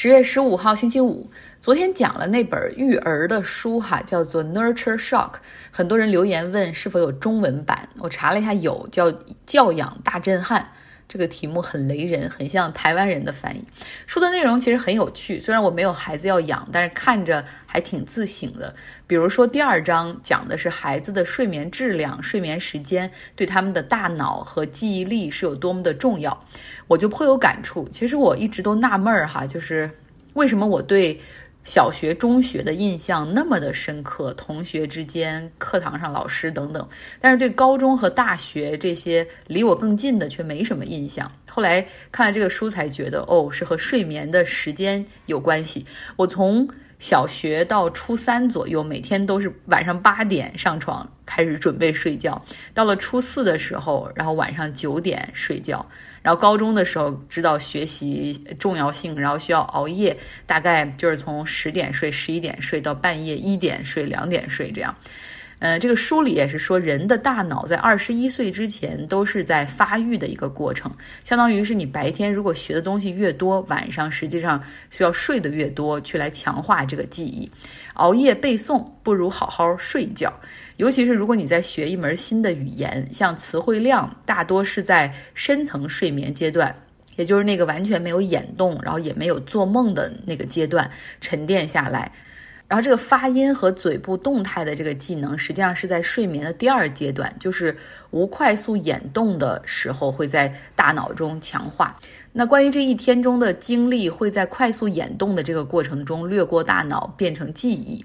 [0.00, 1.28] 十月十五号星期五，
[1.60, 5.30] 昨天讲了那本育儿的书哈，叫做《Nurture Shock》。
[5.72, 9.10] 很多人留言问是否有中文版，我查了一下，有，叫
[9.44, 10.60] 《教养大震撼》。
[11.08, 13.64] 这个题目很雷人，很像台湾人的翻译。
[14.06, 18.74] 书的内容其实很有趣，虽然我没有孩子要养，但是看着还挺自省的。
[19.06, 26.44] 比如说第二章讲的是孩子的睡眠质量、睡眠时间对他们的大脑和记忆力是有多么的重要，
[26.86, 27.88] 我就颇有感触。
[27.88, 29.90] 其实我一直都纳闷儿哈，就是
[30.34, 31.20] 为什么我对。
[31.64, 36.88] 小学、中学的印象那么的深刻，同学之间、课堂上老师等等，
[37.20, 41.30] 但是对高中和大学这些离我更近的却没什么印象。
[41.46, 45.84] 后来看了这个书，才觉得哦，是和睡眠的时间有关系。
[46.16, 46.66] 我从
[46.98, 55.86] 小学到初三左右，每天都是晚上八点上床开始准备睡觉，到了初四的时候，然后晚上九点睡觉。
[56.20, 64.94] 然后高中的时候知道学习重要性，然后需要熬夜，大概就是从十点睡、十一点睡到半夜一点睡、两点睡这样。
[65.60, 70.90] 嗯，这个书里也是说，人的大脑在二十一岁之前都是在发育的一个过程，
[71.24, 77.50] 相当于是你白天如果学的东西越多，晚上实际上需要睡得越多，去来强化这个记忆。
[77.94, 80.32] 熬夜背诵不如好好睡觉。
[80.76, 86.72] 尤其是如果你在学一门新的语言，像词汇量，大多是在深层睡眠阶段，
[87.16, 90.88] 也就是那个完全没有眼动，然后也没有做梦的那个阶段
[91.20, 92.12] 沉淀下来。
[92.68, 97.74] 然后这个发音和嘴部动态的这个技能，实际上是在睡眠的第二阶段，就是
[98.10, 101.98] 无快速眼动的时候，会在大脑中强化。
[102.30, 108.04] 那关于这一天中的经历，会在快速眼动的这个过程中掠过大脑，变成记忆。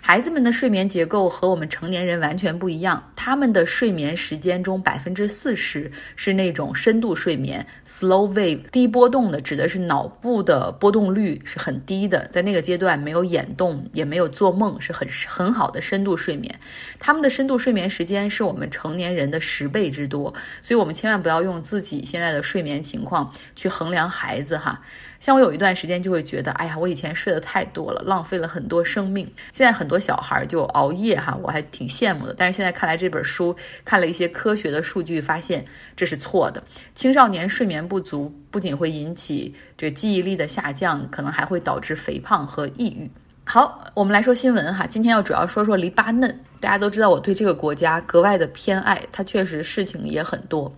[0.00, 3.12] 孩子们的睡眠结构和我们成年人完全不一样。
[3.14, 16.54] 他们的睡眠时间中，百分之四十是那种深度睡眠 （slow wave），低波动的，指的是脑部的波动率是很低的，在那个阶段没有眼动，也没有做梦，是很很好的深度睡眠。
[16.98, 20.32] 他们的深度睡眠时间是我们成年人的十倍之多，
[20.62, 24.80] 所以我们千万不要用自己现在的睡眠情况去衡量孩子哈。
[25.20, 29.28] 像我有一段时间就会觉得，哎呀，我以前睡得太多了，浪费了很多生命。
[29.52, 32.34] 现在很多小孩就熬夜哈，我还挺羡慕的。
[32.36, 35.64] 但是现在看来这本书，看了一些科学的数据，发现
[35.96, 36.62] 这是错的。
[36.94, 43.10] 青少年睡眠不足不仅会引起这记忆力的下降，可能还会导致肥胖和抑郁。
[43.44, 44.86] 好，我们来说新闻哈。
[44.86, 46.38] 今天要主要说说黎巴嫩。
[46.60, 50.70] 大家都知道我对这个国家格外的偏爱，它确实事情也很多。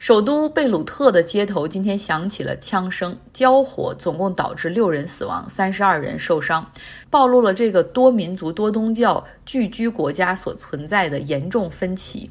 [0.00, 6.72] 首都贝鲁特的街头今天响起了枪声，交火总共导致六人死亡，三十二人受伤，
[7.10, 12.30] 暴露了这个多民族多宗教聚居国家所存在的严重分歧。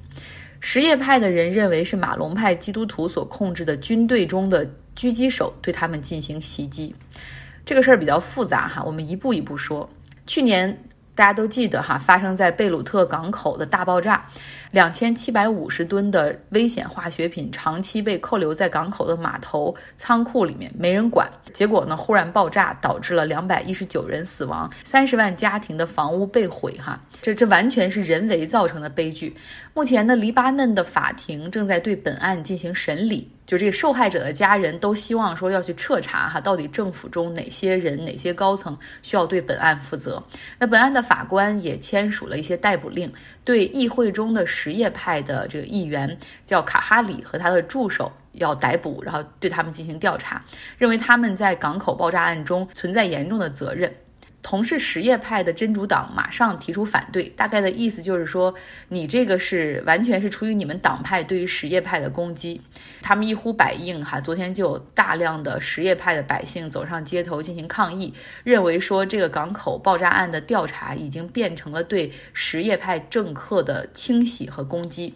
[0.59, 4.65] 什叶派的人认为是马龙派基督徒所控制的军队中的
[4.95, 6.95] 狙击手对他们进行袭击。
[7.63, 9.87] 这个事儿比较复杂哈，我们一步一步说。
[10.25, 14.27] 去年大家都记得哈，发生在贝鲁特港口的大爆炸。
[14.71, 21.29] 两千七百五十吨的危险化学品长期被扣留在港口的码头仓库里面，没人管。
[21.53, 26.77] 结果呢，忽然爆炸，导致了两百一十九人死亡，三十万家庭的房屋被毁。
[26.77, 29.35] 哈，这这完全是人为造成的悲剧。
[29.73, 33.27] 目前呢，黎巴嫩的法庭正在对本案进行审理。
[33.47, 40.23] 就这个受害者的家人都希望说要去彻查哈，到底政府中哪些人、哪些高层需要对本案负责。
[40.59, 43.11] 那本案的法官也签署了一些逮捕令，
[43.43, 50.43] 对议会中的什叶派的这个议员叫卡哈里和他的助手要逮捕，然后对他们进行调查，
[50.77, 53.93] 认为他们在港口爆炸案中存在严重的责任。
[54.41, 58.55] 同是什叶派的真主党马上提出反对，大概的意思就是说，
[58.87, 62.61] 你这个是完全是出于你们党派对于什叶派的攻击。
[63.01, 68.13] 他们一呼百应，哈，昨天就有大量的什叶派的百姓走上街头进行抗议，
[68.43, 75.15] 认为说这个港口爆炸案的调查已经变成了对什叶派政客的清洗和攻击。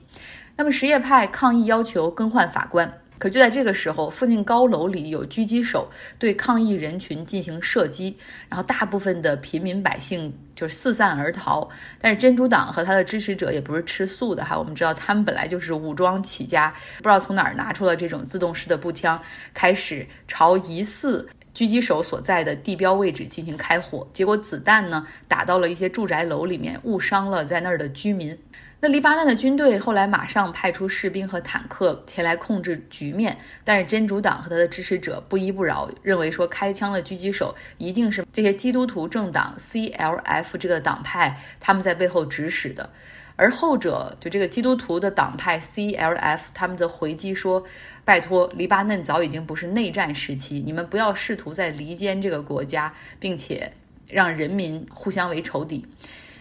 [0.55, 2.99] 那么什叶派抗议要求更换法官。
[3.23, 5.89] 可就在这个时候，附近高楼里有狙击手
[6.19, 8.17] 对抗议人群进行射击，
[8.49, 11.69] 然后大部分的平民百姓就四散而逃。
[12.01, 19.17] 但是真主党和他的支持者也不是吃素的哈，我们知道他们本来就是武装起家，不知道从哪儿拿出了这种自动式的步枪，
[19.53, 24.05] 开始朝疑似狙击手所在的地标位置进行开火。
[24.11, 28.37] 结果子弹呢打到了一些住宅楼里面，误伤了在那儿的居民。
[28.83, 42.89] 那黎巴嫩的军队后来马上派出士兵和坦克前来控制局面，但是真主党和他的支持者不依不饶，认为说开枪的狙击手一定是这些基督徒政党 CLF 这个党派他们在背后指使的。
[43.37, 47.63] 而后者就这个基督徒的党派 CLF，他们则回击说
[48.03, 53.71] ：“拜托，黎巴嫩早已经不是内战时期，你们不要试图在离间这个国家，并且
[54.09, 55.85] 让人民互相为仇敌。”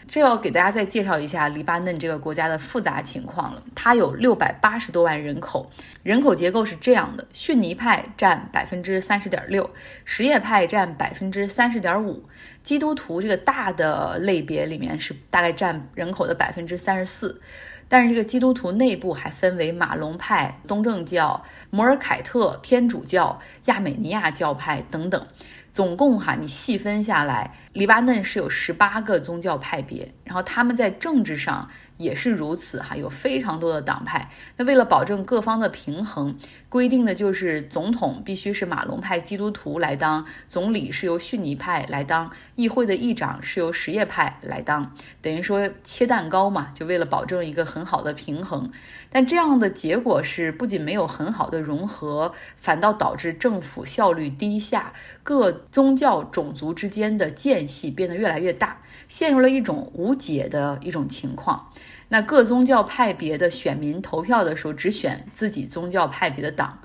[0.09, 3.63] 这要给大家再介绍一下黎巴嫩这个国家的复杂情况了。
[3.75, 5.71] 它有六百八十多万人口，
[6.03, 9.69] 人口结构是这样的：逊尼派占百分之三十点六，
[10.05, 12.25] 什叶派占百分之三十点五，
[12.63, 17.41] 基督徒这个大的类别里面是大概占人口的百分之三十四。
[17.89, 25.27] 但是这个基督徒内部还分为马龙派、东正教、摩尔凯特天主教、亚美尼亚教派等等。
[25.75, 31.69] 总共哈，你细分下来，黎巴嫩是有十八个宗教派别，然后他们在政治上。
[31.99, 34.29] 也是如此哈，有非常多的党派。
[34.57, 36.37] 那为了保证各方的平衡，
[36.69, 48.73] 规定的就是总统必须是马龙派基督徒来当，总理是由逊尼派来当，议会的议长是由什叶派来当，等于说切蛋糕嘛，就为了保证一个很好的平衡。
[49.11, 54.93] 但这样的结果是，不仅没有很好的融合，反倒导致政府效率低下，
[55.23, 57.31] 各宗教种族之间的
[57.63, 58.77] 间隙变得越来越大，
[59.09, 61.65] 陷入了一种无解的一种情况。
[62.09, 66.77] 那各宗教派别的选民投票的时候，只选自己宗教派别的党，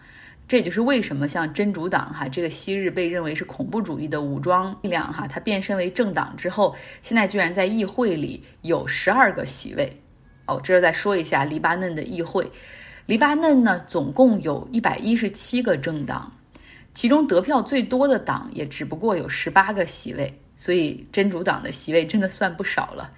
[0.47, 9.91] 这也就是为什么像真主党哈，这个昔日被认为是恐怖主义的武装力量哈，它变身为政党之后，现在居然在议会里有十二个席位。
[10.45, 12.49] 哦，这是再说一下黎巴嫩的议会，
[13.05, 16.31] 黎巴嫩呢总共有一百一十七个政党，
[16.93, 23.13] 其中得票最多的党也只不过有十八个席位，所以真主党的席位真的算不少了。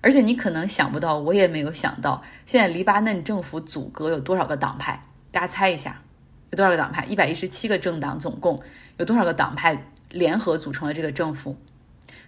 [0.00, 5.06] 而且你可能想不到，我也没有想到，现在黎巴嫩政府组阁有多少个党派？
[5.30, 6.02] 大家猜一下，
[6.50, 7.04] 有多少个党派？
[7.04, 8.62] 一百一十七个政党，总共
[8.96, 11.56] 有多少个党派联合组成了这个政府？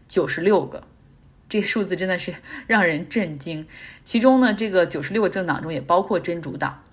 [0.07, 0.87] 九十六个，
[1.49, 2.35] 这数字真的是
[2.67, 3.67] 让人震惊。
[4.05, 6.85] 其中呢，这个九十六个政党中也包括真主党。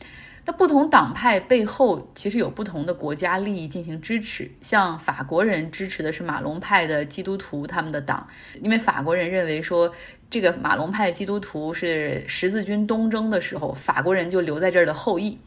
[0.45, 8.27] 那不同党派背后其实有不同的国家利益进行支持，像法国人支持的是马龙派的基督徒他们的党，
[8.61, 9.93] 因为法国人认为说
[10.29, 15.37] 这个马龙派基督徒是十字军东征的时候法国人就留在这儿的后裔。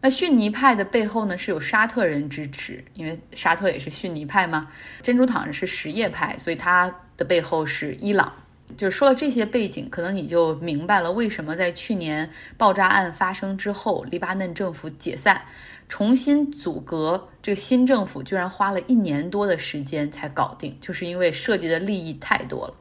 [0.00, 4.68] 那逊尼派的背后呢是有沙特人支持，因为沙特也是逊尼派嘛。
[5.02, 8.30] 珍珠党是什叶派，所以它的背后是伊朗。
[8.76, 15.42] 就是说了这些背景，可能你就明白了为什么在去年爆炸案发生之后，黎巴嫩政府解散，
[15.88, 22.74] 重新组阁，这个新政府居然花了一年多的时间才搞定，就是因为涉及的利益太多了。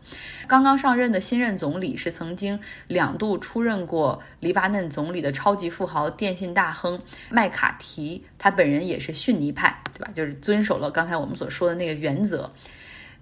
[0.48, 7.00] 刚刚上任的新任总理是曾经两度出任过黎巴嫩总理的超级富豪、电信大亨
[7.30, 10.12] 麦卡提，他本人也是逊尼派，对吧？
[10.16, 12.52] 就是遵守了刚才我们所说的那个原则。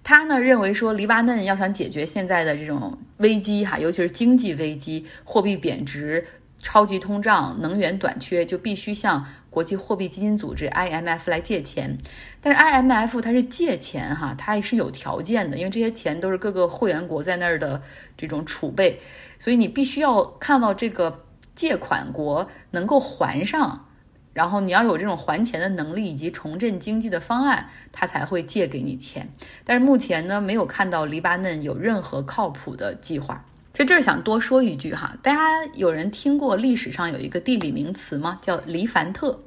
[0.04, 6.26] 他呢认为说，黎巴嫩要想解决现在的这种危机哈，尤其是经济危机、货币贬值、
[6.58, 11.96] 超级通胀、能源短缺，就必须向国际货币基金组织 IMF 来借钱。
[12.40, 17.80] 但是 IMF 它是借钱哈，它也是有条件的，因为这些钱都是各个会员国在那儿的
[18.16, 19.00] 这种储备，
[19.38, 21.24] 所以你必须要看到这个
[21.54, 23.86] 借款国能够还上。
[24.32, 29.28] 然后你要有这种还钱的能力以及重振经济的方案，他才会借给你钱。
[29.64, 33.44] 但是目前呢，没有看到黎巴嫩有任何靠谱的计划。
[33.74, 38.38] 其实这儿想多说一句哈，大家有人听过历史上有一个地理名词吗？
[38.42, 39.38] 叫黎凡特。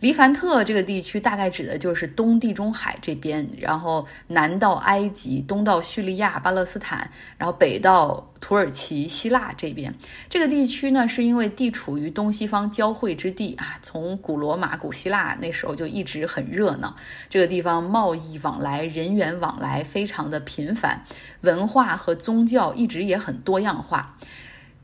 [0.00, 9.92] 黎凡特这个地区大概指的就是东地中海这边，然后南到埃及，东到叙利亚、巴勒斯坦，然后北到土耳其、希腊这边。
[10.28, 16.94] 这个地区呢，是因为地处于东西方交汇之地啊，从古罗马、古希腊那时候就一直很热闹。
[17.28, 21.02] 这个地方贸易往来、人员往来非常的频繁，
[21.40, 24.16] 文化和宗教一直也很多样化。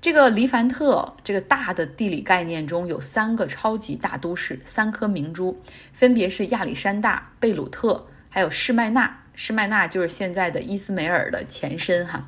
[0.05, 5.59] 这个黎凡特这个大的地理概念中有三个超级大都市，三颗明珠，
[5.95, 9.19] 分别是亚历山大、贝鲁特，还有士麦纳。
[9.35, 12.23] 士麦纳就是现在的伊斯梅尔的前身哈。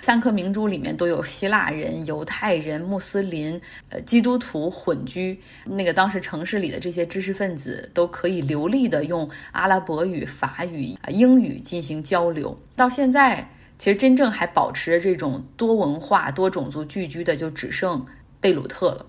[0.00, 3.60] 三颗明珠里面都有希腊人、犹太人、穆斯林、
[3.90, 5.40] 呃基督徒混居。
[5.64, 12.60] 那个当时城市里的这些知识分子都可以流利的用阿拉伯语、法语、英语进行交流。
[12.74, 13.48] 到现在。
[13.78, 18.06] 其实真正还保持着这种多文化、多种族聚居的，就只剩
[18.40, 19.06] 贝鲁特了。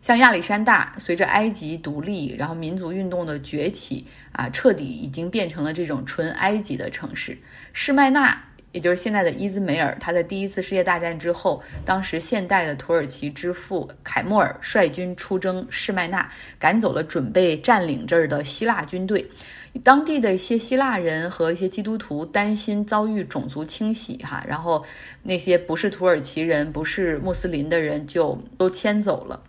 [0.00, 7.38] 像亚历山大，随着埃及独立，然后民族运动的崛起啊，彻底已经变成了这种纯埃及的城市。
[7.72, 19.24] 士麦那也就是现在的伊兹梅尔，他在第一次世界大战之后，当时现代的土耳其之父凯莫尔率军出征士麦那，赶走了准备占领这儿的希腊军队。
[19.82, 24.84] 当地的一些希腊人和一些基督徒担心遭遇种族清洗，哈，然后
[25.22, 29.40] 那些不是土耳其人、不是穆斯林的人就都迁走了。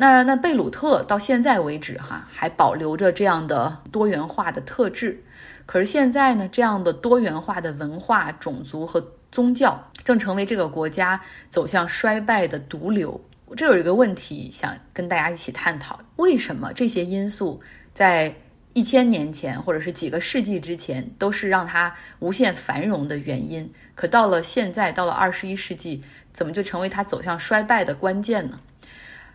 [0.00, 5.22] 那那贝鲁特到现在为止，哈，还保留着这样的多元化的特质。
[5.66, 13.20] 可是现在呢，这样的多元化的文化、种族和宗教正成为这个国家走向衰败的毒瘤。
[13.54, 17.60] 这有一个问题想跟大家一起探讨：为什么这些因素
[17.92, 18.34] 在？
[18.72, 23.68] 一千年前，或者是几个世纪之前，都是让它无限繁荣的原因。
[23.96, 28.60] 可到了现在，到了二十一世纪，怎么就成为它走向衰败的关键呢？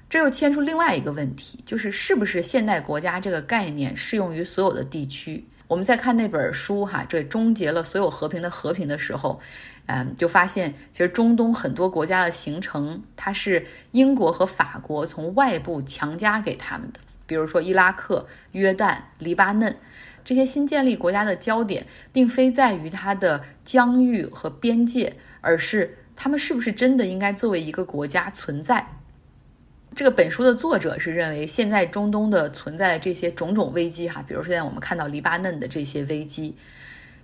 [0.09, 5.43] 这又牵出另外一个问题，就是是不是现代国家这个概念适用于所有的地区？
[5.67, 9.39] 我们在看那本书哈，这终结了所有和平的和平的时候，
[9.87, 16.99] 嗯，就发现其实中东很多国家的形成，它是英国和法国从外部强加给他们的。
[17.25, 19.75] 比如说伊拉克、约旦、黎巴嫩
[20.23, 21.83] 这些新建立国家的焦点，
[22.13, 28.87] 并非在于它的疆域和边界，而是他们是不是真的应该作为一个国家存在。
[29.95, 36.53] 这个本书的作者是认为，现在中东的存在这些种种危机，哈，比如说现在我们看到黎巴嫩的这些危机，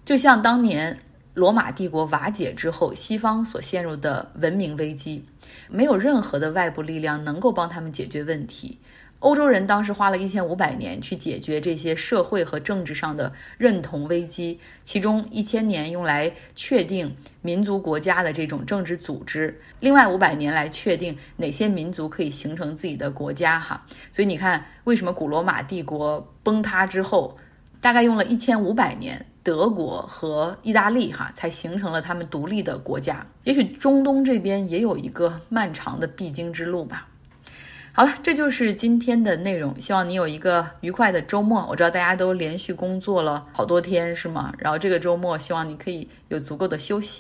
[0.06, 0.98] 就像当年
[1.34, 5.26] 罗马帝国瓦解之后，西方所陷入的文明危机，
[5.70, 8.80] 没有任何的外部力量能够帮他们解决问题。
[9.22, 23.60] 欧洲人当时花了一千五百年去解决这些社会和政治上的认同危机，其中一千年用来确定民族国家的这种政治组织，另外五百年来确定哪些民族可以形成自己的国家。
[23.60, 27.38] 哈，所以你看，为什么古罗马帝国崩塌之后，
[27.80, 33.24] 大概用了一千五百年，德国和意大利哈才形成了他们独立的国家。
[33.44, 37.08] 也许中东这边也有一个漫长的必经之路吧。
[37.94, 39.78] 好了，这就是今天的内容。
[39.78, 41.68] 希望你有一个愉快的周末。
[41.70, 44.54] 我知道大家都连续工作了好多天，是吗？
[44.58, 47.20] 然后这个周末，希望你可以有足够的休息。